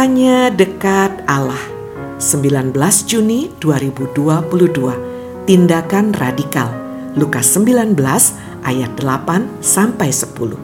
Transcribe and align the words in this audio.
Hanya 0.00 0.48
dekat 0.48 1.28
Allah. 1.28 1.60
19 2.16 2.72
Juni 3.04 3.52
2022. 3.60 5.44
Tindakan 5.44 6.16
radikal. 6.16 6.72
Lukas 7.20 7.52
19 7.52 8.00
ayat 8.64 8.96
8 8.96 9.60
sampai 9.60 10.08
10. 10.08 10.56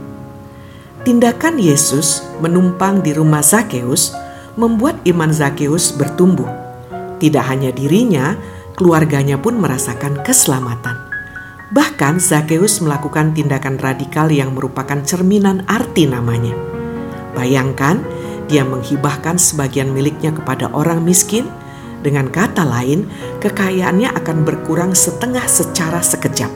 Tindakan 1.04 1.60
Yesus 1.60 2.24
menumpang 2.40 3.04
di 3.04 3.12
rumah 3.12 3.44
Zakeus 3.44 4.16
membuat 4.56 5.04
iman 5.04 5.28
Zakeus 5.28 5.92
bertumbuh. 5.92 6.48
Tidak 7.20 7.44
hanya 7.44 7.76
dirinya, 7.76 8.40
keluarganya 8.72 9.36
pun 9.36 9.60
merasakan 9.60 10.16
keselamatan. 10.24 10.96
Bahkan 11.76 12.24
Zakeus 12.24 12.80
melakukan 12.80 13.36
tindakan 13.36 13.76
radikal 13.76 14.32
yang 14.32 14.56
merupakan 14.56 14.96
cerminan 15.04 15.60
arti 15.68 16.08
namanya. 16.08 16.56
Bayangkan, 17.36 18.15
dia 18.46 18.62
menghibahkan 18.62 19.38
sebagian 19.38 19.90
miliknya 19.90 20.30
kepada 20.34 20.70
orang 20.70 21.02
miskin. 21.02 21.50
Dengan 22.02 22.30
kata 22.30 22.62
lain, 22.62 23.10
kekayaannya 23.42 24.14
akan 24.14 24.46
berkurang 24.46 24.94
setengah 24.94 25.42
secara 25.50 25.98
sekejap. 25.98 26.52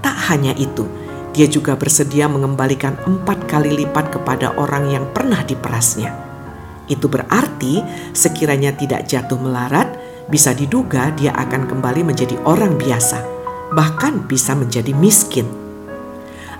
Tak 0.00 0.16
hanya 0.32 0.56
itu, 0.56 0.88
dia 1.36 1.44
juga 1.44 1.76
bersedia 1.76 2.24
mengembalikan 2.24 2.96
empat 3.04 3.44
kali 3.44 3.84
lipat 3.84 4.16
kepada 4.16 4.56
orang 4.56 4.88
yang 4.88 5.04
pernah 5.12 5.44
diperasnya. 5.44 6.16
Itu 6.88 7.12
berarti 7.12 7.84
sekiranya 8.16 8.72
tidak 8.72 9.04
jatuh 9.04 9.36
melarat, 9.36 9.92
bisa 10.32 10.56
diduga 10.56 11.12
dia 11.12 11.36
akan 11.36 11.68
kembali 11.68 12.06
menjadi 12.06 12.40
orang 12.48 12.80
biasa, 12.80 13.20
bahkan 13.76 14.24
bisa 14.24 14.56
menjadi 14.56 14.96
miskin. 14.96 15.65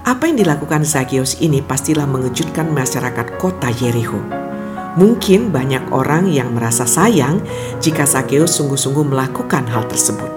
Apa 0.07 0.31
yang 0.31 0.39
dilakukan 0.39 0.87
Zakius 0.87 1.43
ini 1.43 1.59
pastilah 1.59 2.07
mengejutkan 2.07 2.71
masyarakat 2.71 3.43
kota 3.43 3.75
Yeriko. 3.75 4.23
Mungkin 4.95 5.51
banyak 5.51 5.91
orang 5.91 6.31
yang 6.31 6.55
merasa 6.55 6.87
sayang 6.87 7.43
jika 7.83 8.07
Zakius 8.07 8.55
sungguh-sungguh 8.55 9.03
melakukan 9.03 9.67
hal 9.67 9.83
tersebut. 9.91 10.31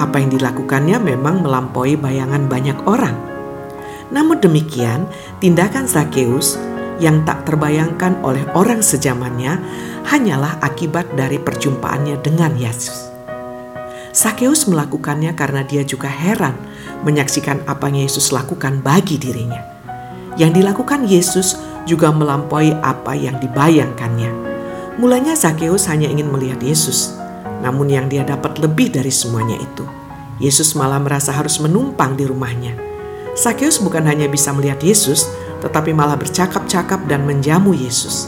Apa 0.00 0.24
yang 0.24 0.32
dilakukannya 0.32 0.96
memang 0.96 1.44
melampaui 1.44 2.00
bayangan 2.00 2.48
banyak 2.48 2.80
orang. 2.88 3.20
Namun 4.08 4.40
demikian, 4.40 5.04
tindakan 5.44 5.84
Zakeus 5.84 6.56
yang 7.04 7.20
tak 7.28 7.44
terbayangkan 7.44 8.24
oleh 8.24 8.48
orang 8.56 8.80
sejamannya 8.80 9.60
hanyalah 10.08 10.56
akibat 10.64 11.04
dari 11.20 11.36
perjumpaannya 11.36 12.16
dengan 12.24 12.56
Yesus. 12.56 13.09
Sakeus 14.10 14.66
melakukannya 14.66 15.30
karena 15.38 15.62
dia 15.62 15.86
juga 15.86 16.10
heran 16.10 16.58
menyaksikan 17.06 17.62
apa 17.70 17.86
yang 17.86 18.10
Yesus 18.10 18.34
lakukan 18.34 18.82
bagi 18.82 19.14
dirinya. 19.22 19.62
Yang 20.34 20.62
dilakukan 20.62 21.06
Yesus 21.06 21.54
juga 21.86 22.10
melampaui 22.10 22.74
apa 22.82 23.14
yang 23.14 23.38
dibayangkannya. 23.38 24.50
Mulanya 24.98 25.38
Sakeus 25.38 25.86
hanya 25.86 26.10
ingin 26.10 26.26
melihat 26.26 26.58
Yesus, 26.58 27.14
namun 27.62 27.86
yang 27.86 28.10
dia 28.10 28.26
dapat 28.26 28.58
lebih 28.58 28.90
dari 28.90 29.14
semuanya 29.14 29.54
itu. 29.56 29.86
Yesus 30.42 30.74
malah 30.74 30.98
merasa 30.98 31.30
harus 31.30 31.62
menumpang 31.62 32.18
di 32.18 32.26
rumahnya. 32.26 32.74
Sakeus 33.38 33.78
bukan 33.78 34.02
hanya 34.10 34.26
bisa 34.26 34.50
melihat 34.50 34.82
Yesus, 34.82 35.30
tetapi 35.62 35.94
malah 35.94 36.18
bercakap-cakap 36.18 37.06
dan 37.06 37.22
menjamu 37.22 37.76
Yesus. 37.78 38.26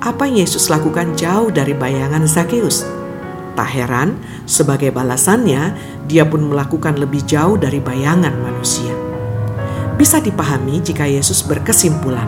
Apa 0.00 0.24
yang 0.24 0.40
Yesus 0.40 0.72
lakukan 0.72 1.12
jauh 1.20 1.52
dari 1.52 1.76
bayangan 1.76 2.24
Sakeus. 2.24 3.01
Tak 3.52 3.68
heran, 3.68 4.16
sebagai 4.48 4.88
balasannya, 4.88 5.76
dia 6.08 6.24
pun 6.24 6.48
melakukan 6.48 6.96
lebih 6.96 7.20
jauh 7.28 7.60
dari 7.60 7.84
bayangan 7.84 8.32
manusia. 8.40 8.96
Bisa 10.00 10.24
dipahami 10.24 10.80
jika 10.80 11.04
Yesus 11.04 11.44
berkesimpulan, 11.44 12.26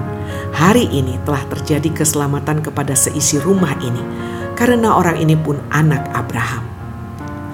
hari 0.52 0.84
ini 0.92 1.16
telah 1.24 1.40
terjadi 1.48 2.04
keselamatan 2.04 2.60
kepada 2.60 2.92
seisi 2.92 3.40
rumah 3.40 3.72
ini, 3.80 4.04
karena 4.52 4.92
orang 4.92 5.16
ini 5.16 5.32
pun 5.32 5.56
anak 5.72 6.04
Abraham. 6.12 6.60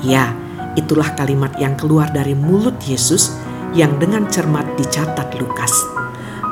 Ya, 0.02 0.34
itulah 0.74 1.14
kalimat 1.14 1.54
yang 1.62 1.78
keluar 1.78 2.10
dari 2.10 2.34
mulut 2.34 2.76
Yesus 2.82 3.38
yang 3.70 4.02
dengan 4.02 4.26
cermat 4.26 4.66
dicatat 4.74 5.38
Lukas. 5.38 5.72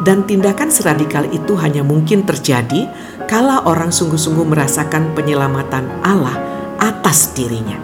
Dan 0.07 0.23
tindakan 0.23 0.71
seradikal 0.71 1.27
itu 1.35 1.59
hanya 1.59 1.83
mungkin 1.83 2.23
terjadi 2.23 2.87
kala 3.27 3.67
orang 3.67 3.91
sungguh-sungguh 3.91 4.47
merasakan 4.47 5.11
penyelamatan 5.19 5.91
Allah 6.07 6.58
atas 6.79 7.35
dirinya. 7.35 7.77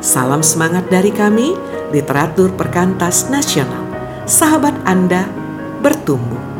Salam 0.00 0.40
semangat 0.40 0.88
dari 0.88 1.12
kami, 1.12 1.52
literatur 1.92 2.52
perkantas 2.56 3.28
nasional. 3.28 3.84
Sahabat 4.26 4.74
Anda 4.88 5.28
bertumbuh. 5.84 6.55